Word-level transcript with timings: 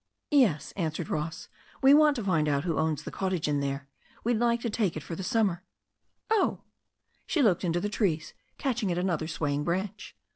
"Yes," 0.31 0.71
answered 0.71 1.09
Ross. 1.09 1.47
"We 1.83 1.93
want 1.93 2.15
to 2.15 2.23
find 2.23 2.49
out 2.49 2.63
who 2.63 2.79
owns 2.79 3.03
the 3.03 3.11
cottage 3.11 3.47
in 3.47 3.59
there. 3.59 3.87
We'd 4.23 4.39
like 4.39 4.59
to 4.61 4.69
take 4.71 4.97
it 4.97 5.03
for 5.03 5.13
the 5.15 5.21
sum 5.21 5.45
mer." 5.45 5.63
"Oh!" 6.31 6.61
She 7.27 7.43
looked 7.43 7.61
up 7.61 7.65
into 7.65 7.79
the 7.81 7.87
trees, 7.87 8.33
catching 8.57 8.91
at 8.91 8.97
another 8.97 9.27
swaying 9.27 9.63
branch. 9.63 10.15